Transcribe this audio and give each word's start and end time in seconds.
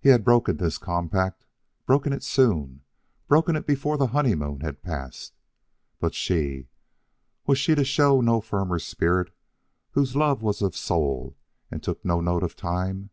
He 0.00 0.08
had 0.08 0.24
broken 0.24 0.56
this 0.56 0.76
compact 0.76 1.46
broken 1.86 2.12
it 2.12 2.24
soon 2.24 2.80
broken 3.28 3.54
it 3.54 3.64
before 3.64 3.96
the 3.96 4.08
honeymoon 4.08 4.58
had 4.62 4.82
passed. 4.82 5.38
But 6.00 6.14
she! 6.16 6.66
Was 7.46 7.56
she 7.56 7.76
to 7.76 7.84
show 7.84 8.20
no 8.20 8.40
firmer 8.40 8.80
spirit 8.80 9.32
whose 9.92 10.16
love 10.16 10.42
was 10.42 10.62
of 10.62 10.72
the 10.72 10.78
soul 10.78 11.36
and 11.70 11.80
took 11.80 12.04
no 12.04 12.20
note 12.20 12.42
of 12.42 12.56
time? 12.56 13.10